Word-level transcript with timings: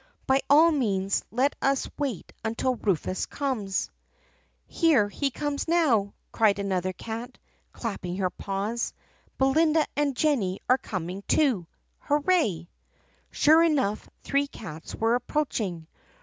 By 0.25 0.41
all 0.49 0.71
means 0.71 1.23
let 1.29 1.55
us 1.61 1.87
wait 1.95 2.33
until 2.43 2.73
Rufus 2.75 3.27
comes.'" 3.27 3.91
'Here 4.65 5.07
he 5.09 5.29
comes 5.29 5.67
now!' 5.67 6.15
cried 6.31 6.57
another 6.57 6.91
cat, 6.91 7.37
clapping 7.71 8.15
her 8.17 8.31
paws. 8.31 8.93
'Belinda 9.37 9.85
and 9.95 10.17
Jenny 10.17 10.59
are 10.67 10.79
coming 10.79 11.21
too! 11.27 11.67
Hooray!' 11.99 12.67
"Sure 13.29 13.61
enough, 13.61 14.09
three 14.23 14.47
cats 14.47 14.95
were 14.95 15.13
approaching. 15.13 15.85